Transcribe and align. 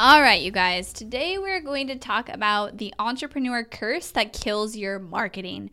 All 0.00 0.22
right, 0.22 0.40
you 0.40 0.52
guys, 0.52 0.92
today 0.92 1.38
we're 1.38 1.60
going 1.60 1.88
to 1.88 1.96
talk 1.96 2.28
about 2.28 2.78
the 2.78 2.94
entrepreneur 3.00 3.64
curse 3.64 4.12
that 4.12 4.32
kills 4.32 4.76
your 4.76 5.00
marketing. 5.00 5.72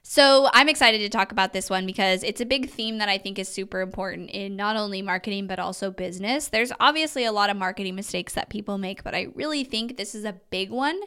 So, 0.00 0.48
I'm 0.52 0.68
excited 0.68 0.98
to 0.98 1.08
talk 1.08 1.32
about 1.32 1.52
this 1.52 1.68
one 1.68 1.84
because 1.84 2.22
it's 2.22 2.40
a 2.40 2.46
big 2.46 2.70
theme 2.70 2.98
that 2.98 3.08
I 3.08 3.18
think 3.18 3.36
is 3.36 3.48
super 3.48 3.80
important 3.80 4.30
in 4.30 4.54
not 4.54 4.76
only 4.76 5.02
marketing 5.02 5.48
but 5.48 5.58
also 5.58 5.90
business. 5.90 6.46
There's 6.46 6.70
obviously 6.78 7.24
a 7.24 7.32
lot 7.32 7.50
of 7.50 7.56
marketing 7.56 7.96
mistakes 7.96 8.34
that 8.34 8.48
people 8.48 8.78
make, 8.78 9.02
but 9.02 9.12
I 9.12 9.26
really 9.34 9.64
think 9.64 9.96
this 9.96 10.14
is 10.14 10.24
a 10.24 10.38
big 10.50 10.70
one, 10.70 11.00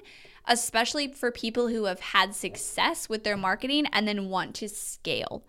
especially 0.45 1.13
for 1.13 1.31
people 1.31 1.69
who 1.69 1.85
have 1.85 2.01
had 2.01 2.35
success 2.35 3.07
with 3.07 3.23
their 3.23 3.37
marketing 3.37 3.85
and 3.93 4.05
then 4.05 4.27
want 4.27 4.55
to 4.55 4.67
scale. 4.67 5.45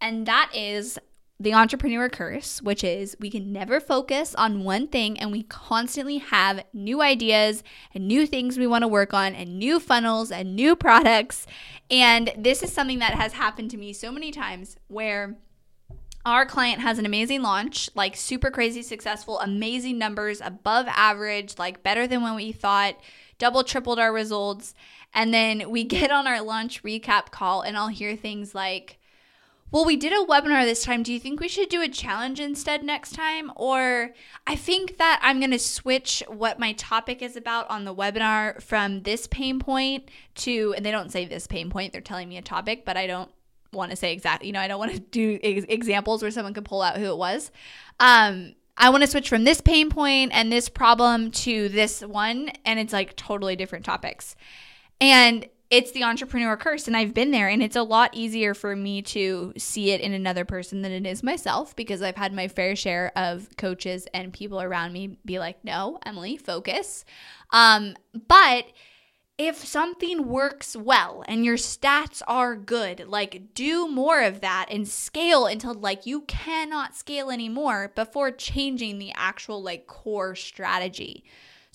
And 0.00 0.24
that 0.24 0.50
is 0.54 0.98
the 1.44 1.54
entrepreneur 1.54 2.08
curse, 2.08 2.62
which 2.62 2.82
is 2.82 3.16
we 3.20 3.30
can 3.30 3.52
never 3.52 3.78
focus 3.78 4.34
on 4.34 4.64
one 4.64 4.88
thing 4.88 5.18
and 5.20 5.30
we 5.30 5.42
constantly 5.44 6.18
have 6.18 6.64
new 6.72 7.02
ideas 7.02 7.62
and 7.94 8.08
new 8.08 8.26
things 8.26 8.58
we 8.58 8.66
want 8.66 8.82
to 8.82 8.88
work 8.88 9.12
on 9.12 9.34
and 9.34 9.58
new 9.58 9.78
funnels 9.78 10.32
and 10.32 10.56
new 10.56 10.74
products. 10.86 11.46
And 11.90 12.32
this 12.36 12.62
is 12.62 12.72
something 12.72 12.98
that 12.98 13.14
has 13.14 13.34
happened 13.34 13.70
to 13.72 13.76
me 13.76 13.92
so 13.92 14.10
many 14.10 14.30
times 14.30 14.76
where 14.88 15.36
our 16.24 16.46
client 16.46 16.80
has 16.80 16.98
an 16.98 17.04
amazing 17.04 17.42
launch, 17.42 17.90
like 17.94 18.16
super 18.16 18.50
crazy 18.50 18.80
successful, 18.80 19.38
amazing 19.40 19.98
numbers, 19.98 20.40
above 20.40 20.86
average, 20.88 21.58
like 21.58 21.82
better 21.82 22.06
than 22.06 22.22
when 22.22 22.34
we 22.34 22.52
thought, 22.52 22.96
double, 23.38 23.62
tripled 23.62 23.98
our 23.98 24.12
results. 24.12 24.74
And 25.12 25.34
then 25.34 25.68
we 25.68 25.84
get 25.84 26.10
on 26.10 26.26
our 26.26 26.40
launch 26.40 26.82
recap 26.82 27.30
call 27.30 27.60
and 27.60 27.76
I'll 27.76 27.88
hear 27.88 28.16
things 28.16 28.54
like, 28.54 28.98
well, 29.74 29.84
we 29.84 29.96
did 29.96 30.12
a 30.12 30.24
webinar 30.24 30.62
this 30.62 30.84
time. 30.84 31.02
Do 31.02 31.12
you 31.12 31.18
think 31.18 31.40
we 31.40 31.48
should 31.48 31.68
do 31.68 31.82
a 31.82 31.88
challenge 31.88 32.38
instead 32.38 32.84
next 32.84 33.10
time? 33.10 33.50
Or 33.56 34.14
I 34.46 34.54
think 34.54 34.98
that 34.98 35.18
I'm 35.20 35.40
going 35.40 35.50
to 35.50 35.58
switch 35.58 36.22
what 36.28 36.60
my 36.60 36.74
topic 36.74 37.20
is 37.22 37.34
about 37.34 37.68
on 37.68 37.84
the 37.84 37.92
webinar 37.92 38.62
from 38.62 39.02
this 39.02 39.26
pain 39.26 39.58
point 39.58 40.12
to, 40.36 40.74
and 40.76 40.86
they 40.86 40.92
don't 40.92 41.10
say 41.10 41.24
this 41.24 41.48
pain 41.48 41.70
point, 41.70 41.92
they're 41.92 42.00
telling 42.00 42.28
me 42.28 42.36
a 42.36 42.42
topic, 42.42 42.84
but 42.84 42.96
I 42.96 43.08
don't 43.08 43.32
want 43.72 43.90
to 43.90 43.96
say 43.96 44.12
exactly, 44.12 44.46
you 44.46 44.52
know, 44.52 44.60
I 44.60 44.68
don't 44.68 44.78
want 44.78 44.92
to 44.92 45.00
do 45.00 45.40
ex- 45.42 45.66
examples 45.68 46.22
where 46.22 46.30
someone 46.30 46.54
could 46.54 46.64
pull 46.64 46.80
out 46.80 46.96
who 46.96 47.06
it 47.06 47.18
was. 47.18 47.50
Um, 47.98 48.54
I 48.76 48.90
want 48.90 49.02
to 49.02 49.08
switch 49.08 49.28
from 49.28 49.42
this 49.42 49.60
pain 49.60 49.90
point 49.90 50.30
and 50.32 50.52
this 50.52 50.68
problem 50.68 51.32
to 51.32 51.68
this 51.68 52.00
one, 52.00 52.52
and 52.64 52.78
it's 52.78 52.92
like 52.92 53.16
totally 53.16 53.56
different 53.56 53.84
topics. 53.84 54.36
And 55.00 55.48
it's 55.74 55.90
the 55.90 56.04
entrepreneur 56.04 56.56
curse 56.56 56.86
and 56.86 56.96
I've 56.96 57.14
been 57.14 57.32
there 57.32 57.48
and 57.48 57.60
it's 57.60 57.74
a 57.74 57.82
lot 57.82 58.10
easier 58.12 58.54
for 58.54 58.76
me 58.76 59.02
to 59.02 59.52
see 59.58 59.90
it 59.90 60.00
in 60.00 60.12
another 60.12 60.44
person 60.44 60.82
than 60.82 60.92
it 60.92 61.04
is 61.04 61.24
myself 61.24 61.74
because 61.74 62.00
I've 62.00 62.14
had 62.14 62.32
my 62.32 62.46
fair 62.46 62.76
share 62.76 63.10
of 63.16 63.48
coaches 63.56 64.06
and 64.14 64.32
people 64.32 64.60
around 64.60 64.92
me 64.92 65.18
be 65.24 65.40
like, 65.40 65.64
"No, 65.64 65.98
Emily, 66.06 66.36
focus." 66.36 67.04
Um, 67.50 67.96
but 68.28 68.66
if 69.36 69.56
something 69.56 70.28
works 70.28 70.76
well 70.76 71.24
and 71.26 71.44
your 71.44 71.56
stats 71.56 72.22
are 72.28 72.54
good, 72.54 73.08
like 73.08 73.52
do 73.54 73.88
more 73.88 74.22
of 74.22 74.42
that 74.42 74.66
and 74.70 74.86
scale 74.86 75.46
until 75.46 75.74
like 75.74 76.06
you 76.06 76.20
cannot 76.20 76.94
scale 76.94 77.32
anymore 77.32 77.90
before 77.96 78.30
changing 78.30 79.00
the 79.00 79.12
actual 79.16 79.60
like 79.60 79.88
core 79.88 80.36
strategy. 80.36 81.24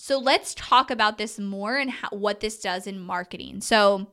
So 0.00 0.18
let's 0.18 0.54
talk 0.54 0.90
about 0.90 1.18
this 1.18 1.38
more 1.38 1.76
and 1.76 1.90
how, 1.90 2.08
what 2.08 2.40
this 2.40 2.58
does 2.58 2.86
in 2.86 2.98
marketing. 2.98 3.60
So 3.60 4.06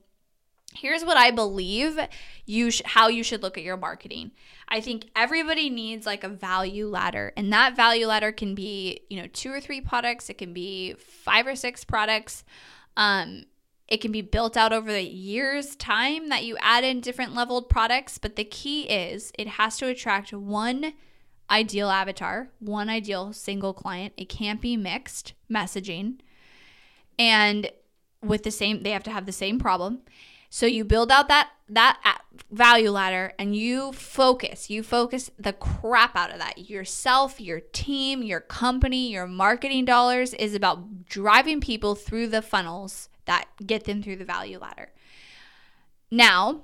here's 0.76 1.06
what 1.06 1.16
I 1.16 1.32
believe 1.32 1.98
you 2.46 2.72
sh- 2.72 2.82
how 2.84 3.08
you 3.08 3.24
should 3.24 3.42
look 3.42 3.58
at 3.58 3.64
your 3.64 3.78
marketing. 3.78 4.32
I 4.68 4.82
think 4.82 5.06
everybody 5.16 5.70
needs 5.70 6.06
like 6.06 6.26
a 6.26 6.30
value 6.30 6.88
ladder, 6.88 7.32
and 7.38 7.54
that 7.54 7.78
value 7.78 8.06
ladder 8.08 8.34
can 8.34 8.54
be 8.54 9.00
you 9.10 9.22
know 9.22 9.28
two 9.32 9.50
or 9.50 9.62
three 9.62 9.80
products. 9.80 10.30
It 10.30 10.38
can 10.38 10.52
be 10.52 10.94
five 11.00 11.48
or 11.48 11.56
six 11.56 11.86
products. 11.86 12.44
Um, 12.98 13.46
it 13.88 14.02
can 14.02 14.12
be 14.12 14.22
built 14.22 14.58
out 14.58 14.74
over 14.74 14.92
the 14.92 15.08
years 15.08 15.78
time 15.78 16.28
that 16.28 16.44
you 16.44 16.58
add 16.60 16.84
in 16.84 17.00
different 17.00 17.34
leveled 17.34 17.70
products, 17.70 18.18
but 18.18 18.36
the 18.36 18.44
key 18.44 18.82
is 18.90 19.32
it 19.40 19.48
has 19.48 19.78
to 19.78 19.88
attract 19.88 20.34
one 20.34 20.94
ideal 21.50 21.90
avatar, 21.90 22.50
one 22.60 22.90
ideal 22.90 23.34
single 23.34 23.74
client. 23.74 24.14
It 24.18 24.30
can't 24.30 24.62
be 24.62 24.78
mixed 24.78 25.34
messaging. 25.52 26.20
And 27.18 27.72
with 28.24 28.44
the 28.44 28.52
same 28.52 28.84
they 28.84 28.92
have 28.92 29.04
to 29.04 29.12
have 29.12 29.26
the 29.26 29.32
same 29.32 29.60
problem. 29.60 30.00
So 30.50 30.66
you 30.66 30.86
build 30.86 31.12
out 31.12 31.28
that 31.28 31.50
that 31.70 32.22
value 32.50 32.92
ladder 32.92 33.34
and 33.38 33.56
you 33.56 33.92
focus. 33.92 34.70
You 34.70 34.82
focus 34.84 35.30
the 35.38 35.54
crap 35.54 36.16
out 36.16 36.32
of 36.32 36.40
that. 36.40 36.70
Yourself, 36.70 37.42
your 37.42 37.60
team, 37.60 38.24
your 38.24 38.40
company, 38.40 39.12
your 39.12 39.28
marketing 39.28 39.84
dollars 39.86 40.34
is 40.34 40.56
about 40.56 41.06
driving 41.06 41.60
people 41.60 41.96
through 41.96 42.28
the 42.28 42.42
funnels 42.42 43.10
that 43.26 43.48
get 43.66 43.84
them 43.84 44.02
through 44.02 44.16
the 44.16 44.26
value 44.26 44.60
ladder. 44.60 44.92
Now, 46.10 46.62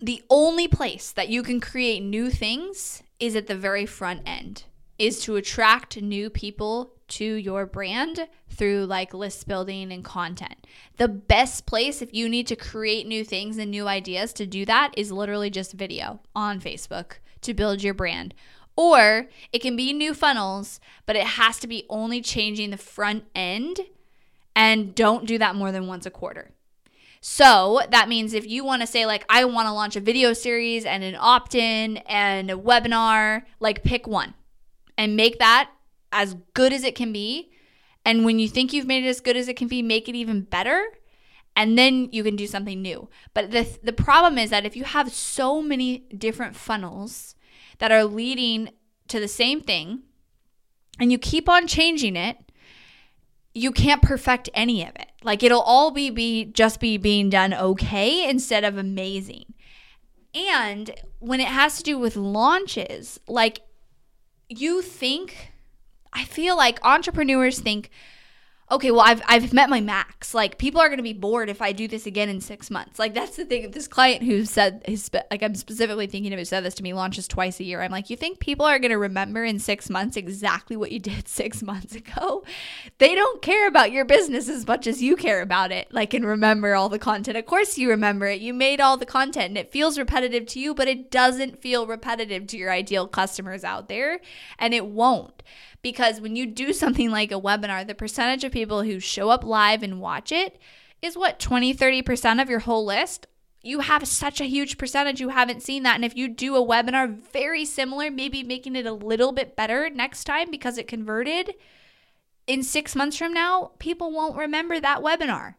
the 0.00 0.22
only 0.30 0.66
place 0.66 1.12
that 1.12 1.28
you 1.28 1.42
can 1.42 1.60
create 1.60 2.00
new 2.02 2.30
things 2.30 3.02
is 3.18 3.36
at 3.36 3.46
the 3.46 3.54
very 3.54 3.84
front 3.84 4.22
end 4.24 4.64
is 4.98 5.20
to 5.22 5.36
attract 5.36 6.00
new 6.00 6.30
people 6.30 6.92
to 7.08 7.24
your 7.24 7.66
brand 7.66 8.28
through 8.48 8.86
like 8.86 9.12
list 9.12 9.48
building 9.48 9.92
and 9.92 10.04
content. 10.04 10.66
The 10.96 11.08
best 11.08 11.66
place 11.66 12.00
if 12.00 12.14
you 12.14 12.28
need 12.28 12.46
to 12.46 12.56
create 12.56 13.06
new 13.06 13.24
things 13.24 13.58
and 13.58 13.70
new 13.70 13.88
ideas 13.88 14.32
to 14.34 14.46
do 14.46 14.64
that 14.66 14.92
is 14.96 15.10
literally 15.10 15.50
just 15.50 15.72
video 15.72 16.20
on 16.34 16.60
Facebook 16.60 17.14
to 17.42 17.54
build 17.54 17.82
your 17.82 17.94
brand. 17.94 18.34
Or 18.76 19.26
it 19.52 19.60
can 19.60 19.76
be 19.76 19.92
new 19.92 20.14
funnels, 20.14 20.80
but 21.04 21.16
it 21.16 21.26
has 21.26 21.58
to 21.60 21.66
be 21.66 21.84
only 21.90 22.20
changing 22.22 22.70
the 22.70 22.76
front 22.76 23.24
end 23.34 23.80
and 24.54 24.94
don't 24.94 25.26
do 25.26 25.38
that 25.38 25.56
more 25.56 25.72
than 25.72 25.86
once 25.86 26.06
a 26.06 26.10
quarter. 26.10 26.52
So 27.20 27.82
that 27.90 28.08
means 28.08 28.32
if 28.32 28.46
you 28.46 28.64
want 28.64 28.80
to 28.80 28.86
say, 28.86 29.04
like, 29.04 29.24
I 29.28 29.44
want 29.44 29.68
to 29.68 29.72
launch 29.72 29.94
a 29.94 30.00
video 30.00 30.32
series 30.32 30.86
and 30.86 31.04
an 31.04 31.16
opt 31.18 31.54
in 31.54 31.98
and 31.98 32.50
a 32.50 32.56
webinar, 32.56 33.42
like, 33.60 33.84
pick 33.84 34.06
one 34.06 34.34
and 34.96 35.16
make 35.16 35.38
that 35.38 35.70
as 36.12 36.34
good 36.54 36.72
as 36.72 36.82
it 36.82 36.94
can 36.94 37.12
be. 37.12 37.52
And 38.06 38.24
when 38.24 38.38
you 38.38 38.48
think 38.48 38.72
you've 38.72 38.86
made 38.86 39.04
it 39.04 39.08
as 39.08 39.20
good 39.20 39.36
as 39.36 39.48
it 39.48 39.56
can 39.56 39.68
be, 39.68 39.82
make 39.82 40.08
it 40.08 40.14
even 40.14 40.42
better. 40.42 40.82
And 41.54 41.76
then 41.76 42.08
you 42.10 42.24
can 42.24 42.36
do 42.36 42.46
something 42.46 42.80
new. 42.80 43.10
But 43.34 43.50
the, 43.50 43.68
the 43.82 43.92
problem 43.92 44.38
is 44.38 44.48
that 44.48 44.64
if 44.64 44.74
you 44.74 44.84
have 44.84 45.12
so 45.12 45.60
many 45.60 45.98
different 46.16 46.56
funnels 46.56 47.34
that 47.78 47.92
are 47.92 48.04
leading 48.04 48.70
to 49.08 49.20
the 49.20 49.28
same 49.28 49.60
thing 49.60 50.04
and 50.98 51.12
you 51.12 51.18
keep 51.18 51.50
on 51.50 51.66
changing 51.66 52.16
it, 52.16 52.49
you 53.54 53.72
can't 53.72 54.02
perfect 54.02 54.48
any 54.54 54.82
of 54.82 54.94
it. 54.96 55.08
Like 55.22 55.42
it'll 55.42 55.60
all 55.60 55.90
be 55.90 56.10
be 56.10 56.44
just 56.44 56.80
be 56.80 56.96
being 56.96 57.30
done 57.30 57.52
okay 57.52 58.28
instead 58.28 58.64
of 58.64 58.76
amazing. 58.76 59.54
And 60.34 60.90
when 61.18 61.40
it 61.40 61.48
has 61.48 61.78
to 61.78 61.82
do 61.82 61.98
with 61.98 62.16
launches, 62.16 63.18
like 63.26 63.60
you 64.48 64.82
think 64.82 65.52
I 66.12 66.24
feel 66.24 66.56
like 66.56 66.84
entrepreneurs 66.84 67.60
think 67.60 67.90
okay, 68.70 68.90
well, 68.90 69.00
I've, 69.00 69.20
I've 69.26 69.52
met 69.52 69.68
my 69.68 69.80
max. 69.80 70.32
Like, 70.32 70.58
people 70.58 70.80
are 70.80 70.88
going 70.88 70.98
to 70.98 71.02
be 71.02 71.12
bored 71.12 71.48
if 71.48 71.60
I 71.60 71.72
do 71.72 71.88
this 71.88 72.06
again 72.06 72.28
in 72.28 72.40
six 72.40 72.70
months. 72.70 72.98
Like, 72.98 73.14
that's 73.14 73.36
the 73.36 73.44
thing. 73.44 73.70
This 73.70 73.88
client 73.88 74.22
who 74.22 74.44
said, 74.44 74.82
his, 74.84 75.10
like, 75.30 75.42
I'm 75.42 75.54
specifically 75.56 76.06
thinking 76.06 76.32
of 76.32 76.38
who 76.38 76.44
said 76.44 76.64
this 76.64 76.74
to 76.74 76.82
me, 76.82 76.92
launches 76.92 77.26
twice 77.26 77.58
a 77.58 77.64
year. 77.64 77.82
I'm 77.82 77.90
like, 77.90 78.10
you 78.10 78.16
think 78.16 78.38
people 78.38 78.64
are 78.66 78.78
going 78.78 78.92
to 78.92 78.98
remember 78.98 79.44
in 79.44 79.58
six 79.58 79.90
months 79.90 80.16
exactly 80.16 80.76
what 80.76 80.92
you 80.92 81.00
did 81.00 81.26
six 81.28 81.62
months 81.62 81.94
ago? 81.94 82.44
They 82.98 83.14
don't 83.14 83.42
care 83.42 83.66
about 83.66 83.92
your 83.92 84.04
business 84.04 84.48
as 84.48 84.66
much 84.66 84.86
as 84.86 85.02
you 85.02 85.16
care 85.16 85.42
about 85.42 85.72
it. 85.72 85.92
Like, 85.92 86.14
and 86.14 86.24
remember 86.24 86.74
all 86.74 86.88
the 86.88 86.98
content. 86.98 87.36
Of 87.36 87.46
course, 87.46 87.76
you 87.76 87.90
remember 87.90 88.26
it. 88.26 88.40
You 88.40 88.54
made 88.54 88.80
all 88.80 88.96
the 88.96 89.06
content 89.06 89.48
and 89.48 89.58
it 89.58 89.72
feels 89.72 89.98
repetitive 89.98 90.46
to 90.46 90.60
you, 90.60 90.74
but 90.74 90.88
it 90.88 91.10
doesn't 91.10 91.60
feel 91.60 91.86
repetitive 91.86 92.46
to 92.48 92.56
your 92.56 92.70
ideal 92.70 93.08
customers 93.08 93.64
out 93.64 93.88
there. 93.88 94.20
And 94.58 94.72
it 94.74 94.86
won't 94.86 95.42
because 95.82 96.20
when 96.20 96.36
you 96.36 96.46
do 96.46 96.72
something 96.74 97.10
like 97.10 97.32
a 97.32 97.40
webinar, 97.40 97.86
the 97.86 97.94
percentage 97.94 98.44
of 98.44 98.52
people 98.52 98.82
who 98.82 99.00
show 99.00 99.30
up 99.30 99.44
live 99.44 99.82
and 99.82 100.00
watch 100.00 100.32
it 100.32 100.58
is 101.02 101.16
what 101.16 101.38
20 101.38 101.74
30% 101.74 102.42
of 102.42 102.50
your 102.50 102.60
whole 102.60 102.84
list. 102.84 103.26
You 103.62 103.80
have 103.80 104.08
such 104.08 104.40
a 104.40 104.46
huge 104.46 104.78
percentage 104.78 105.20
you 105.20 105.28
haven't 105.28 105.62
seen 105.62 105.82
that 105.82 105.96
and 105.96 106.04
if 106.04 106.16
you 106.16 106.28
do 106.28 106.56
a 106.56 106.66
webinar 106.66 107.20
very 107.32 107.64
similar, 107.64 108.10
maybe 108.10 108.42
making 108.42 108.74
it 108.74 108.86
a 108.86 108.92
little 108.92 109.32
bit 109.32 109.54
better 109.54 109.90
next 109.90 110.24
time 110.24 110.50
because 110.50 110.78
it 110.78 110.88
converted, 110.88 111.54
in 112.46 112.62
6 112.62 112.96
months 112.96 113.16
from 113.16 113.32
now, 113.32 113.72
people 113.78 114.10
won't 114.10 114.36
remember 114.36 114.80
that 114.80 115.02
webinar. 115.02 115.54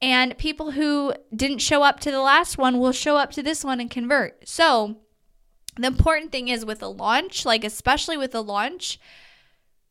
And 0.00 0.36
people 0.38 0.72
who 0.72 1.14
didn't 1.34 1.58
show 1.58 1.82
up 1.82 2.00
to 2.00 2.10
the 2.10 2.20
last 2.20 2.58
one 2.58 2.78
will 2.78 2.92
show 2.92 3.16
up 3.16 3.30
to 3.32 3.42
this 3.42 3.64
one 3.64 3.80
and 3.80 3.90
convert. 3.90 4.48
So, 4.48 4.96
the 5.76 5.86
important 5.86 6.30
thing 6.30 6.48
is 6.48 6.64
with 6.64 6.82
a 6.82 6.88
launch, 6.88 7.44
like 7.44 7.64
especially 7.64 8.16
with 8.16 8.34
a 8.34 8.40
launch, 8.40 9.00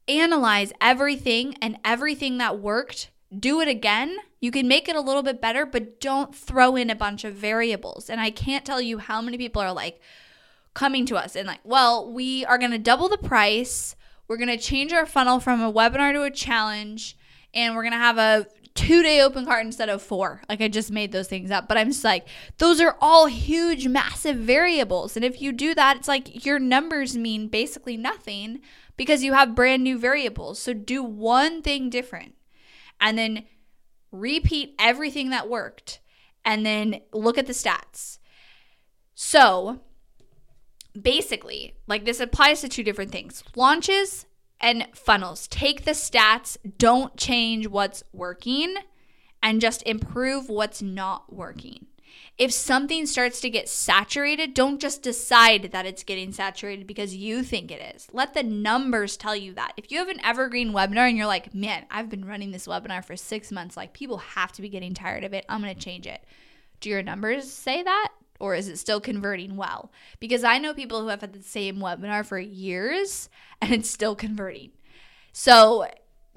analyze 0.08 0.74
everything 0.82 1.56
and 1.62 1.78
everything 1.84 2.38
that 2.38 2.60
worked, 2.60 3.10
do 3.38 3.62
it 3.62 3.68
again. 3.68 4.18
You 4.40 4.52
can 4.52 4.68
make 4.68 4.90
it 4.90 4.96
a 4.96 5.02
little 5.02 5.24
bit 5.24 5.42
better, 5.42 5.66
but 5.66 6.00
don't 6.00 6.36
throw 6.36 6.76
in 6.76 6.90
a 6.90 6.96
bunch 6.96 7.24
of 7.24 7.34
variables. 7.34 8.10
And 8.10 8.20
I 8.20 8.30
can't 8.30 8.66
tell 8.66 8.82
you 8.82 8.98
how 8.98 9.22
many 9.22 9.38
people 9.38 9.62
are 9.62 9.74
like 9.74 10.02
coming 10.74 11.06
to 11.06 11.16
us 11.16 11.36
and 11.36 11.48
like, 11.48 11.62
well, 11.64 12.12
we 12.12 12.46
are 12.46 12.58
going 12.58 12.72
to 12.72 12.78
double 12.78 13.10
the 13.10 13.18
price. 13.18 13.96
We're 14.28 14.38
going 14.38 14.50
to 14.50 14.58
change 14.58 14.94
our 14.94 15.06
funnel 15.06 15.40
from 15.40 15.62
a 15.62 15.72
webinar 15.72 16.14
to 16.14 16.24
a 16.24 16.32
challenge, 16.32 17.18
and 17.54 17.76
we're 17.76 17.84
going 17.84 17.94
to 17.94 17.98
have 17.98 18.18
a 18.18 18.48
two 18.74 19.04
day 19.04 19.22
open 19.22 19.46
cart 19.46 19.66
instead 19.66 19.90
of 19.90 20.02
four. 20.02 20.42
Like 20.50 20.62
I 20.62 20.68
just 20.68 20.92
made 20.92 21.12
those 21.12 21.28
things 21.28 21.52
up, 21.52 21.68
but 21.68 21.78
I'm 21.78 21.90
just 21.90 22.04
like, 22.04 22.28
those 22.58 22.82
are 22.82 22.98
all 23.00 23.28
huge, 23.28 23.88
massive 23.88 24.38
variables. 24.38 25.16
And 25.16 25.24
if 25.24 25.42
you 25.42 25.52
do 25.52 25.76
that, 25.76 25.98
it's 25.98 26.08
like 26.08 26.46
your 26.46 26.60
numbers 26.60 27.16
mean 27.16 27.48
basically 27.48 27.98
nothing 27.98 28.62
because 28.98 29.24
you 29.24 29.34
have 29.34 29.56
brand 29.56 29.84
new 29.84 29.98
variables. 29.98 30.60
So 30.60 30.74
do 30.74 31.04
one 31.04 31.62
thing 31.62 31.90
different 31.90 32.36
and 33.00 33.18
then 33.18 33.46
repeat 34.12 34.76
everything 34.80 35.30
that 35.32 35.50
worked 35.50 36.00
and 36.46 36.66
then 36.66 37.02
look 37.12 37.38
at 37.38 37.48
the 37.48 37.54
stats. 37.54 38.20
So 39.16 39.80
basically, 41.00 41.76
like 41.88 42.06
this 42.06 42.20
applies 42.20 42.62
to 42.62 42.70
two 42.70 42.84
different 42.84 43.12
things 43.12 43.44
launches 43.56 44.26
and 44.60 44.88
funnels. 44.94 45.48
Take 45.48 45.84
the 45.84 45.92
stats, 45.92 46.58
don't 46.78 47.18
change 47.18 47.68
what's 47.68 48.04
working, 48.14 48.76
and 49.42 49.60
just 49.60 49.84
improve 49.84 50.50
what's 50.50 50.82
not 50.82 51.34
working. 51.34 51.88
If 52.38 52.52
something 52.52 53.06
starts 53.06 53.42
to 53.42 53.50
get 53.50 53.70
saturated, 53.70 54.54
don't 54.54 54.82
just 54.82 55.04
decide 55.04 55.72
that 55.72 55.86
it's 55.86 56.04
getting 56.04 56.32
saturated 56.32 56.88
because 56.88 57.16
you 57.16 57.44
think 57.44 57.72
it 57.72 57.96
is. 57.96 58.08
Let 58.12 58.34
the 58.34 58.44
numbers 58.44 59.18
tell 59.18 59.36
you 59.36 59.54
that. 59.54 59.74
If 59.78 59.92
you 59.92 60.00
have 60.00 60.08
an 60.10 60.24
evergreen 60.24 60.74
webinar 60.74 61.08
and 61.08 61.18
you're 61.18 61.28
like, 61.28 61.54
man, 61.54 61.86
I've 61.92 62.10
been 62.10 62.26
running 62.26 62.52
this 62.52 62.68
webinar 62.68 63.06
for 63.06 63.16
six 63.16 63.52
months, 63.52 63.78
like 63.78 63.94
people 63.94 64.18
have 64.18 64.52
to 64.54 64.62
be 64.62 64.70
getting 64.70 64.94
tired 64.94 65.24
of 65.24 65.34
it, 65.34 65.46
I'm 65.48 65.62
gonna 65.62 65.76
change 65.76 66.08
it. 66.08 66.24
Do 66.80 66.90
your 66.90 67.04
numbers 67.04 67.52
say 67.52 67.84
that? 67.84 68.10
Or 68.40 68.56
is 68.56 68.68
it 68.68 68.78
still 68.78 69.00
converting 69.00 69.56
well? 69.56 69.92
Because 70.20 70.44
I 70.44 70.58
know 70.58 70.74
people 70.74 71.02
who 71.02 71.08
have 71.08 71.22
had 71.22 71.34
the 71.34 71.44
same 71.44 71.78
webinar 71.78 72.26
for 72.26 72.40
years 72.40 73.30
and 73.62 73.72
it's 73.72 73.90
still 73.90 74.16
converting. 74.16 74.72
So 75.32 75.88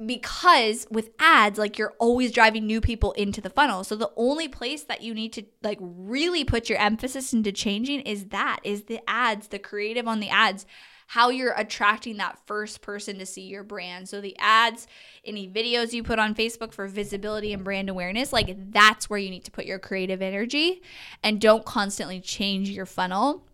because 0.04 0.86
with 0.90 1.10
ads 1.18 1.58
like 1.58 1.78
you're 1.78 1.94
always 1.98 2.30
driving 2.32 2.66
new 2.66 2.80
people 2.80 3.12
into 3.12 3.40
the 3.40 3.50
funnel. 3.50 3.82
So 3.82 3.96
the 3.96 4.12
only 4.16 4.48
place 4.48 4.84
that 4.84 5.02
you 5.02 5.14
need 5.14 5.32
to 5.34 5.44
like 5.62 5.78
really 5.80 6.44
put 6.44 6.68
your 6.68 6.78
emphasis 6.78 7.32
into 7.32 7.52
changing 7.52 8.00
is 8.00 8.26
that 8.26 8.60
is 8.62 8.84
the 8.84 9.00
ads 9.08 9.48
the 9.48 9.58
creative 9.58 10.06
on 10.06 10.20
the 10.20 10.28
ads 10.28 10.66
how 11.08 11.28
you're 11.28 11.54
attracting 11.56 12.16
that 12.16 12.36
first 12.46 12.82
person 12.82 13.18
to 13.18 13.26
see 13.26 13.42
your 13.42 13.62
brand. 13.62 14.08
So 14.08 14.20
the 14.20 14.36
ads 14.38 14.86
any 15.24 15.48
videos 15.48 15.92
you 15.92 16.02
put 16.02 16.18
on 16.18 16.34
facebook 16.34 16.72
for 16.72 16.86
visibility 16.86 17.52
and 17.52 17.64
brand 17.64 17.88
awareness 17.88 18.32
like 18.32 18.54
that's 18.72 19.08
where 19.08 19.18
you 19.18 19.30
need 19.30 19.44
to 19.44 19.50
put 19.50 19.64
your 19.64 19.78
creative 19.78 20.20
energy 20.20 20.82
and 21.22 21.40
don't 21.40 21.64
constantly 21.64 22.20
change 22.20 22.68
your 22.68 22.86
funnel 22.86 23.46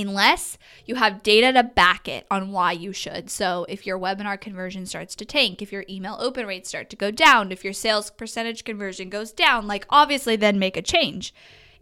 unless 0.00 0.58
you 0.86 0.96
have 0.96 1.22
data 1.22 1.52
to 1.52 1.62
back 1.62 2.08
it 2.08 2.26
on 2.30 2.52
why 2.52 2.72
you 2.72 2.92
should. 2.92 3.30
So, 3.30 3.66
if 3.68 3.86
your 3.86 3.98
webinar 3.98 4.40
conversion 4.40 4.86
starts 4.86 5.14
to 5.16 5.24
tank, 5.24 5.60
if 5.60 5.72
your 5.72 5.84
email 5.88 6.16
open 6.18 6.46
rates 6.46 6.68
start 6.68 6.90
to 6.90 6.96
go 6.96 7.10
down, 7.10 7.52
if 7.52 7.64
your 7.64 7.72
sales 7.72 8.10
percentage 8.10 8.64
conversion 8.64 9.10
goes 9.10 9.32
down, 9.32 9.66
like 9.66 9.86
obviously 9.90 10.36
then 10.36 10.58
make 10.58 10.76
a 10.76 10.82
change. 10.82 11.34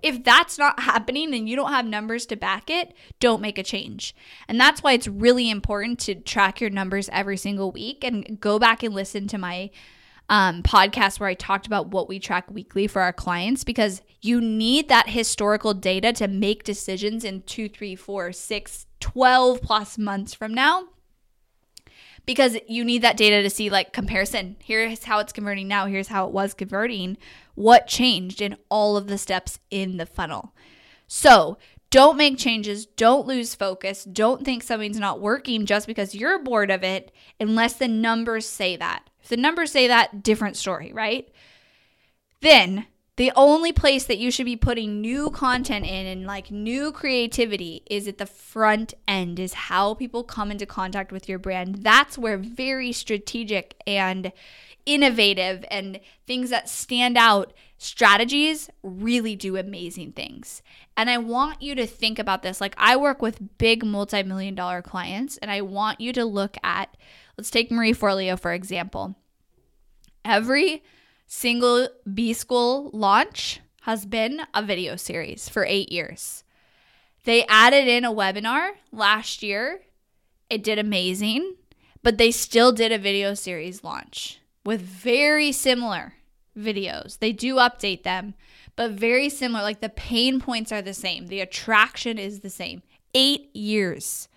If 0.02 0.22
that's 0.22 0.58
not 0.58 0.80
happening 0.80 1.34
and 1.34 1.48
you 1.48 1.56
don't 1.56 1.72
have 1.72 1.84
numbers 1.84 2.24
to 2.26 2.36
back 2.36 2.70
it, 2.70 2.94
don't 3.18 3.42
make 3.42 3.58
a 3.58 3.64
change. 3.64 4.14
And 4.46 4.60
that's 4.60 4.82
why 4.82 4.92
it's 4.92 5.08
really 5.08 5.50
important 5.50 5.98
to 6.00 6.14
track 6.14 6.60
your 6.60 6.70
numbers 6.70 7.08
every 7.12 7.36
single 7.36 7.72
week 7.72 8.04
and 8.04 8.38
go 8.40 8.58
back 8.60 8.84
and 8.84 8.94
listen 8.94 9.26
to 9.28 9.38
my 9.38 9.70
um, 10.28 10.62
podcast 10.62 11.20
where 11.20 11.28
I 11.28 11.34
talked 11.34 11.66
about 11.66 11.88
what 11.88 12.08
we 12.08 12.18
track 12.18 12.50
weekly 12.50 12.86
for 12.86 13.02
our 13.02 13.12
clients 13.12 13.64
because 13.64 14.02
you 14.20 14.40
need 14.40 14.88
that 14.88 15.08
historical 15.08 15.74
data 15.74 16.12
to 16.14 16.28
make 16.28 16.64
decisions 16.64 17.24
in 17.24 17.42
two, 17.42 17.68
three, 17.68 17.96
four, 17.96 18.32
six, 18.32 18.86
12 19.00 19.62
plus 19.62 19.96
months 19.96 20.34
from 20.34 20.52
now. 20.52 20.88
Because 22.26 22.58
you 22.68 22.84
need 22.84 23.00
that 23.02 23.16
data 23.16 23.42
to 23.42 23.48
see 23.48 23.70
like 23.70 23.94
comparison. 23.94 24.56
Here's 24.62 25.04
how 25.04 25.18
it's 25.20 25.32
converting 25.32 25.66
now. 25.66 25.86
Here's 25.86 26.08
how 26.08 26.26
it 26.26 26.32
was 26.32 26.52
converting. 26.52 27.16
What 27.54 27.86
changed 27.86 28.42
in 28.42 28.56
all 28.68 28.98
of 28.98 29.06
the 29.06 29.16
steps 29.16 29.60
in 29.70 29.96
the 29.96 30.04
funnel. 30.04 30.52
So 31.06 31.56
don't 31.90 32.16
make 32.16 32.38
changes. 32.38 32.84
Don't 32.86 33.26
lose 33.26 33.54
focus. 33.54 34.04
Don't 34.04 34.44
think 34.44 34.62
something's 34.62 34.98
not 34.98 35.20
working 35.20 35.64
just 35.64 35.86
because 35.86 36.14
you're 36.14 36.42
bored 36.42 36.70
of 36.70 36.84
it 36.84 37.12
unless 37.40 37.74
the 37.74 37.88
numbers 37.88 38.46
say 38.46 38.76
that. 38.76 39.08
If 39.22 39.28
the 39.28 39.36
numbers 39.36 39.72
say 39.72 39.88
that, 39.88 40.22
different 40.22 40.56
story, 40.56 40.92
right? 40.92 41.28
Then 42.40 42.86
the 43.18 43.32
only 43.34 43.72
place 43.72 44.04
that 44.04 44.18
you 44.18 44.30
should 44.30 44.46
be 44.46 44.54
putting 44.54 45.00
new 45.00 45.28
content 45.30 45.84
in 45.84 46.06
and 46.06 46.24
like 46.24 46.52
new 46.52 46.92
creativity 46.92 47.82
is 47.90 48.06
at 48.06 48.18
the 48.18 48.26
front 48.26 48.94
end, 49.08 49.40
is 49.40 49.54
how 49.54 49.94
people 49.94 50.22
come 50.22 50.52
into 50.52 50.64
contact 50.64 51.10
with 51.10 51.28
your 51.28 51.40
brand. 51.40 51.82
That's 51.82 52.16
where 52.16 52.38
very 52.38 52.92
strategic 52.92 53.74
and 53.88 54.30
innovative 54.86 55.64
and 55.68 55.98
things 56.28 56.50
that 56.50 56.68
stand 56.68 57.18
out 57.18 57.52
strategies 57.76 58.70
really 58.84 59.34
do 59.34 59.56
amazing 59.56 60.12
things. 60.12 60.62
And 60.96 61.10
I 61.10 61.18
want 61.18 61.60
you 61.60 61.74
to 61.74 61.88
think 61.88 62.20
about 62.20 62.42
this. 62.42 62.60
Like, 62.60 62.76
I 62.78 62.96
work 62.96 63.20
with 63.20 63.58
big 63.58 63.84
multi 63.84 64.22
million 64.22 64.54
dollar 64.54 64.80
clients, 64.80 65.38
and 65.38 65.50
I 65.50 65.60
want 65.62 66.00
you 66.00 66.12
to 66.12 66.24
look 66.24 66.56
at 66.62 66.96
Let's 67.36 67.50
take 67.50 67.70
Marie 67.70 67.94
Forleo, 67.94 68.38
for 68.38 68.52
example. 68.52 69.16
Every 70.24 70.82
single 71.28 71.88
B 72.12 72.32
School 72.32 72.90
launch 72.92 73.60
has 73.82 74.04
been 74.04 74.40
a 74.52 74.62
video 74.62 74.96
series 74.96 75.48
for 75.48 75.64
eight 75.64 75.92
years. 75.92 76.42
They 77.24 77.46
added 77.46 77.86
in 77.86 78.04
a 78.04 78.12
webinar 78.12 78.70
last 78.90 79.42
year. 79.42 79.82
It 80.50 80.64
did 80.64 80.78
amazing, 80.78 81.54
but 82.02 82.18
they 82.18 82.32
still 82.32 82.72
did 82.72 82.90
a 82.90 82.98
video 82.98 83.34
series 83.34 83.84
launch 83.84 84.40
with 84.64 84.80
very 84.80 85.52
similar 85.52 86.14
videos. 86.58 87.18
They 87.18 87.32
do 87.32 87.56
update 87.56 88.02
them, 88.02 88.34
but 88.74 88.90
very 88.90 89.28
similar. 89.28 89.62
Like 89.62 89.80
the 89.80 89.88
pain 89.88 90.40
points 90.40 90.72
are 90.72 90.82
the 90.82 90.94
same, 90.94 91.28
the 91.28 91.40
attraction 91.40 92.18
is 92.18 92.40
the 92.40 92.50
same. 92.50 92.82
Eight 93.14 93.54
years 93.54 94.28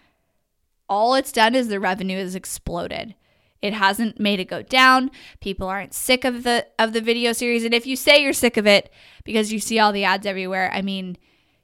all 0.92 1.16
it's 1.16 1.32
done 1.32 1.56
is 1.56 1.70
the 1.70 1.80
revenue 1.80 2.18
has 2.18 2.36
exploded. 2.36 3.16
It 3.62 3.74
hasn't 3.74 4.20
made 4.20 4.40
it 4.40 4.46
go 4.46 4.62
down. 4.62 5.12
People 5.40 5.68
aren't 5.68 5.94
sick 5.94 6.26
of 6.26 6.44
the 6.44 6.68
of 6.80 6.94
the 6.94 7.02
video 7.02 7.32
series 7.34 7.64
and 7.64 7.74
if 7.74 7.86
you 7.86 7.96
say 7.96 8.22
you're 8.22 8.34
sick 8.34 8.58
of 8.58 8.66
it 8.68 8.92
because 9.24 9.52
you 9.54 9.60
see 9.60 9.80
all 9.80 9.92
the 9.92 10.04
ads 10.04 10.26
everywhere, 10.26 10.72
I 10.74 10.82
mean, 10.82 11.18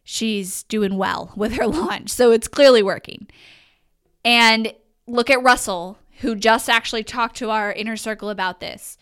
she's 0.03 0.63
doing 0.63 0.97
well 0.97 1.33
with 1.37 1.53
her 1.53 1.67
launch. 1.67 2.09
So 2.09 2.31
it's 2.31 2.47
clearly 2.47 2.83
working. 2.83 3.27
And 4.23 4.73
look 5.07 5.29
at 5.29 5.41
Russell 5.41 5.97
who 6.21 6.35
just 6.35 6.69
actually 6.69 7.03
talked 7.03 7.35
to 7.37 7.49
our 7.51 7.71
inner 7.71 7.95
circle 7.97 8.29
about 8.29 8.59
this. 8.59 8.97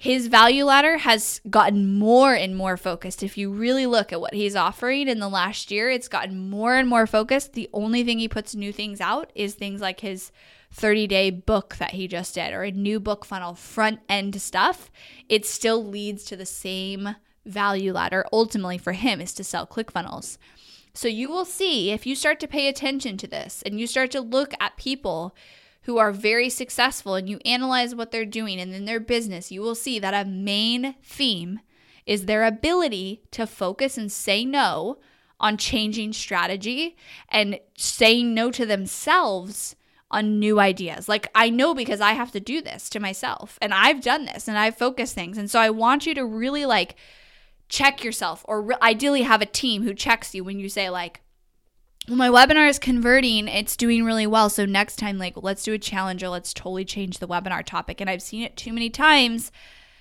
his 0.00 0.28
value 0.28 0.64
ladder 0.64 0.98
has 0.98 1.40
gotten 1.50 1.98
more 1.98 2.32
and 2.32 2.54
more 2.56 2.76
focused. 2.76 3.20
If 3.22 3.36
you 3.36 3.50
really 3.50 3.84
look 3.84 4.12
at 4.12 4.20
what 4.20 4.32
he's 4.32 4.54
offering 4.54 5.08
in 5.08 5.18
the 5.18 5.28
last 5.28 5.72
year, 5.72 5.90
it's 5.90 6.06
gotten 6.06 6.48
more 6.48 6.76
and 6.76 6.88
more 6.88 7.04
focused. 7.06 7.54
The 7.54 7.68
only 7.72 8.04
thing 8.04 8.20
he 8.20 8.28
puts 8.28 8.54
new 8.54 8.72
things 8.72 9.00
out 9.00 9.32
is 9.34 9.54
things 9.54 9.80
like 9.80 9.98
his 10.00 10.30
30 10.72 11.06
day 11.06 11.30
book 11.30 11.76
that 11.76 11.92
he 11.92 12.06
just 12.06 12.34
did 12.34 12.52
or 12.52 12.62
a 12.62 12.70
new 12.70 13.00
book 13.00 13.24
funnel, 13.24 13.54
front 13.54 14.00
end 14.08 14.40
stuff. 14.40 14.90
It 15.28 15.46
still 15.46 15.84
leads 15.84 16.24
to 16.24 16.36
the 16.36 16.46
same 16.46 17.16
value 17.44 17.92
ladder 17.92 18.26
ultimately 18.32 18.78
for 18.78 18.92
him 18.92 19.20
is 19.20 19.32
to 19.34 19.44
sell 19.44 19.66
ClickFunnels. 19.66 20.38
So 20.94 21.08
you 21.08 21.28
will 21.28 21.44
see 21.44 21.90
if 21.90 22.06
you 22.06 22.14
start 22.14 22.40
to 22.40 22.48
pay 22.48 22.68
attention 22.68 23.16
to 23.18 23.26
this 23.26 23.62
and 23.64 23.78
you 23.78 23.86
start 23.86 24.10
to 24.12 24.20
look 24.20 24.52
at 24.60 24.76
people 24.76 25.34
who 25.82 25.96
are 25.96 26.12
very 26.12 26.50
successful 26.50 27.14
and 27.14 27.28
you 27.28 27.38
analyze 27.44 27.94
what 27.94 28.10
they're 28.10 28.26
doing 28.26 28.60
and 28.60 28.74
in 28.74 28.84
their 28.84 29.00
business, 29.00 29.50
you 29.50 29.62
will 29.62 29.74
see 29.74 29.98
that 29.98 30.12
a 30.12 30.28
main 30.28 30.94
theme 31.02 31.60
is 32.04 32.26
their 32.26 32.44
ability 32.44 33.22
to 33.30 33.46
focus 33.46 33.96
and 33.96 34.10
say 34.10 34.44
no 34.44 34.98
on 35.40 35.56
changing 35.56 36.12
strategy 36.12 36.96
and 37.28 37.60
saying 37.76 38.34
no 38.34 38.50
to 38.50 38.66
themselves 38.66 39.76
on 40.10 40.38
new 40.38 40.58
ideas. 40.58 41.08
Like 41.08 41.28
I 41.34 41.50
know 41.50 41.74
because 41.74 42.00
I 42.00 42.12
have 42.12 42.32
to 42.32 42.40
do 42.40 42.60
this 42.62 42.88
to 42.90 43.00
myself 43.00 43.58
and 43.60 43.74
I've 43.74 44.00
done 44.00 44.24
this 44.24 44.48
and 44.48 44.58
I've 44.58 44.76
focused 44.76 45.14
things. 45.14 45.36
And 45.36 45.50
so 45.50 45.60
I 45.60 45.70
want 45.70 46.06
you 46.06 46.14
to 46.14 46.24
really 46.24 46.64
like 46.64 46.96
check 47.68 48.02
yourself 48.02 48.44
or 48.48 48.62
re- 48.62 48.76
ideally 48.80 49.22
have 49.22 49.42
a 49.42 49.46
team 49.46 49.82
who 49.82 49.94
checks 49.94 50.34
you 50.34 50.42
when 50.44 50.58
you 50.58 50.68
say 50.68 50.88
like 50.88 51.20
well, 52.08 52.16
my 52.16 52.30
webinar 52.30 52.68
is 52.70 52.78
converting. 52.78 53.48
It's 53.48 53.76
doing 53.76 54.02
really 54.02 54.26
well. 54.26 54.48
So 54.48 54.64
next 54.64 54.96
time, 54.96 55.18
like, 55.18 55.34
let's 55.36 55.62
do 55.62 55.74
a 55.74 55.78
challenge 55.78 56.22
or 56.22 56.30
let's 56.30 56.54
totally 56.54 56.86
change 56.86 57.18
the 57.18 57.28
webinar 57.28 57.62
topic. 57.62 58.00
And 58.00 58.08
I've 58.08 58.22
seen 58.22 58.42
it 58.42 58.56
too 58.56 58.72
many 58.72 58.88
times. 58.88 59.52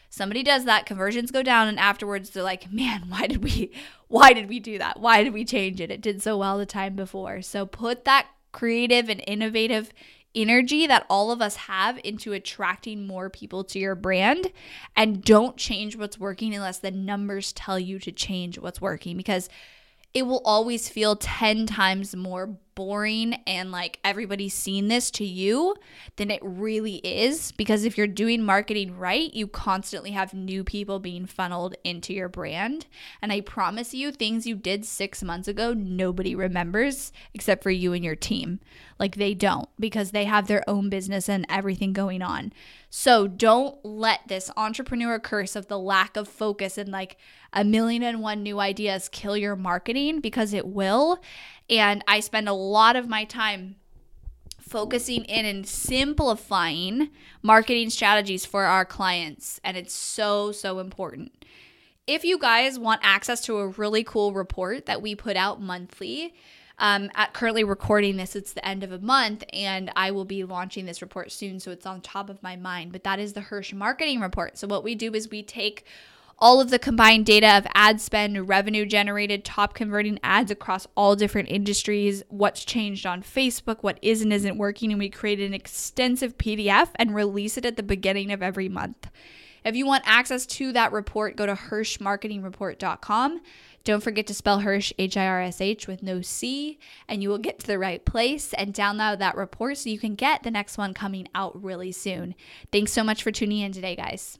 Somebody 0.09 0.41
does 0.41 0.63
that, 0.63 0.85
conversions 0.85 1.31
go 1.31 1.43
down, 1.43 1.67
and 1.67 1.77
afterwards 1.77 2.29
they're 2.29 2.43
like, 2.43 2.71
man, 2.71 3.05
why 3.09 3.27
did 3.27 3.43
we 3.43 3.73
why 4.07 4.31
did 4.31 4.47
we 4.47 4.59
do 4.59 4.77
that? 4.77 5.01
Why 5.01 5.21
did 5.21 5.33
we 5.33 5.43
change 5.43 5.81
it? 5.81 5.91
It 5.91 5.99
did 5.99 6.21
so 6.21 6.37
well 6.37 6.57
the 6.57 6.65
time 6.65 6.95
before. 6.95 7.41
So 7.41 7.65
put 7.65 8.05
that 8.05 8.27
creative 8.57 9.07
and 9.07 9.23
innovative 9.27 9.93
energy 10.33 10.87
that 10.87 11.05
all 11.11 11.31
of 11.31 11.41
us 11.43 11.55
have 11.55 11.99
into 12.03 12.33
attracting 12.33 13.05
more 13.05 13.29
people 13.29 13.63
to 13.63 13.77
your 13.77 13.93
brand. 13.93 14.51
And 14.95 15.23
don't 15.23 15.57
change 15.57 15.95
what's 15.95 16.19
working 16.19 16.55
unless 16.55 16.79
the 16.79 16.89
numbers 16.89 17.53
tell 17.53 17.79
you 17.79 17.99
to 17.99 18.11
change 18.11 18.57
what's 18.57 18.81
working 18.81 19.15
because 19.15 19.47
it 20.15 20.23
will 20.23 20.41
always 20.43 20.89
feel 20.89 21.15
10 21.15 21.67
times 21.67 22.15
more 22.15 22.57
boring 22.77 23.33
and 23.47 23.71
like 23.71 23.99
everybody's 24.03 24.53
seen 24.53 24.87
this 24.87 25.09
to 25.09 25.25
you 25.25 25.75
than 26.17 26.29
it 26.29 26.39
really 26.43 26.97
is. 26.97 27.51
Because 27.53 27.83
if 27.83 27.97
you're 27.97 28.05
doing 28.05 28.43
marketing 28.43 28.95
right, 28.95 29.33
you 29.33 29.47
constantly 29.47 30.11
have 30.11 30.31
new 30.31 30.63
people 30.63 30.99
being 30.99 31.25
funneled 31.25 31.75
into 31.83 32.13
your 32.13 32.29
brand. 32.29 32.85
And 33.19 33.33
I 33.33 33.41
promise 33.41 33.95
you, 33.95 34.11
things 34.11 34.45
you 34.45 34.55
did 34.55 34.85
six 34.85 35.23
months 35.23 35.47
ago, 35.47 35.73
nobody 35.73 36.35
remembers 36.35 37.11
except 37.33 37.63
for 37.63 37.71
you 37.71 37.93
and 37.93 38.05
your 38.05 38.15
team. 38.15 38.59
Like 38.99 39.15
they 39.15 39.33
don't 39.33 39.69
because 39.79 40.11
they 40.11 40.25
have 40.25 40.45
their 40.45 40.63
own 40.69 40.89
business 40.89 41.27
and 41.27 41.47
everything 41.49 41.93
going 41.93 42.21
on. 42.21 42.53
So 42.91 43.27
don't 43.27 43.83
let 43.83 44.21
this 44.27 44.49
entrepreneur 44.55 45.19
curse 45.19 45.55
of 45.55 45.67
the 45.67 45.79
lack 45.79 46.15
of 46.15 46.27
focus 46.27 46.77
and 46.77 46.89
like 46.89 47.17
a 47.53 47.63
million 47.63 48.03
and 48.03 48.21
one 48.21 48.43
new 48.43 48.59
ideas 48.59 49.09
kill 49.09 49.35
your 49.35 49.55
marketing 49.55 50.19
because 50.19 50.53
it 50.53 50.67
will. 50.67 51.19
And 51.69 52.03
I 52.07 52.19
spend 52.21 52.47
a 52.47 52.53
lot 52.53 52.95
of 52.95 53.07
my 53.07 53.25
time 53.25 53.75
focusing 54.59 55.23
in 55.25 55.45
and 55.45 55.65
simplifying 55.65 57.09
marketing 57.41 57.89
strategies 57.89 58.45
for 58.45 58.65
our 58.65 58.85
clients. 58.85 59.59
And 59.63 59.77
it's 59.77 59.93
so, 59.93 60.51
so 60.51 60.79
important. 60.79 61.31
If 62.05 62.23
you 62.23 62.37
guys 62.37 62.79
want 62.79 63.01
access 63.03 63.41
to 63.41 63.57
a 63.57 63.67
really 63.67 64.03
cool 64.03 64.33
report 64.33 64.85
that 64.85 65.01
we 65.01 65.15
put 65.15 65.35
out 65.35 65.61
monthly, 65.61 66.33
um, 66.79 67.09
at 67.15 67.33
currently 67.33 67.63
recording 67.63 68.17
this, 68.17 68.35
it's 68.35 68.53
the 68.53 68.65
end 68.65 68.83
of 68.83 68.91
a 68.91 68.99
month, 68.99 69.43
and 69.51 69.91
I 69.95 70.11
will 70.11 70.25
be 70.25 70.43
launching 70.43 70.85
this 70.85 71.01
report 71.01 71.31
soon, 71.31 71.59
so 71.59 71.71
it's 71.71 71.87
on 71.87 72.01
top 72.01 72.29
of 72.29 72.43
my 72.43 72.55
mind. 72.55 72.91
But 72.91 73.03
that 73.03 73.19
is 73.19 73.33
the 73.33 73.41
Hirsh 73.41 73.73
Marketing 73.73 74.19
Report. 74.19 74.57
So 74.57 74.67
what 74.67 74.83
we 74.83 74.93
do 74.93 75.13
is 75.13 75.29
we 75.29 75.41
take 75.41 75.85
all 76.39 76.61
of 76.61 76.69
the 76.69 76.79
combined 76.79 77.25
data 77.25 77.57
of 77.57 77.65
ad 77.73 77.99
spend, 77.99 78.47
revenue 78.47 78.85
generated, 78.85 79.43
top 79.43 79.73
converting 79.73 80.19
ads 80.21 80.51
across 80.51 80.87
all 80.95 81.15
different 81.15 81.49
industries, 81.49 82.23
what's 82.29 82.63
changed 82.63 83.05
on 83.05 83.23
Facebook, 83.23 83.77
what 83.81 83.97
is 84.01 84.21
and 84.21 84.31
isn't 84.31 84.57
working, 84.57 84.91
and 84.91 84.99
we 84.99 85.09
create 85.09 85.39
an 85.39 85.53
extensive 85.53 86.37
PDF 86.37 86.89
and 86.95 87.15
release 87.15 87.57
it 87.57 87.65
at 87.65 87.75
the 87.75 87.83
beginning 87.83 88.31
of 88.31 88.43
every 88.43 88.69
month. 88.69 89.09
If 89.65 89.75
you 89.75 89.85
want 89.85 90.03
access 90.05 90.45
to 90.45 90.71
that 90.73 90.91
report, 90.91 91.35
go 91.35 91.45
to 91.45 91.53
hirshmarketingreport.com. 91.53 93.41
Don't 93.83 94.03
forget 94.03 94.27
to 94.27 94.33
spell 94.33 94.61
Hirsh, 94.61 94.93
H 94.99 95.17
I 95.17 95.25
R 95.25 95.41
S 95.41 95.61
H, 95.61 95.87
with 95.87 96.03
no 96.03 96.21
C, 96.21 96.77
and 97.07 97.23
you 97.23 97.29
will 97.29 97.37
get 97.37 97.59
to 97.59 97.67
the 97.67 97.79
right 97.79 98.03
place 98.03 98.53
and 98.53 98.73
download 98.73 99.19
that 99.19 99.35
report 99.35 99.77
so 99.77 99.89
you 99.89 99.97
can 99.97 100.15
get 100.15 100.43
the 100.43 100.51
next 100.51 100.77
one 100.77 100.93
coming 100.93 101.27
out 101.33 101.61
really 101.63 101.91
soon. 101.91 102.35
Thanks 102.71 102.91
so 102.91 103.03
much 103.03 103.23
for 103.23 103.31
tuning 103.31 103.59
in 103.59 103.71
today, 103.71 103.95
guys. 103.95 104.39